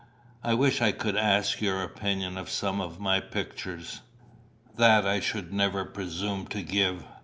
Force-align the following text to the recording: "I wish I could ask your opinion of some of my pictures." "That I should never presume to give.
"I 0.43 0.55
wish 0.55 0.81
I 0.81 0.91
could 0.93 1.15
ask 1.15 1.61
your 1.61 1.83
opinion 1.83 2.35
of 2.35 2.49
some 2.49 2.81
of 2.81 2.99
my 2.99 3.19
pictures." 3.19 4.01
"That 4.75 5.05
I 5.05 5.19
should 5.19 5.53
never 5.53 5.85
presume 5.85 6.47
to 6.47 6.63
give. 6.63 7.05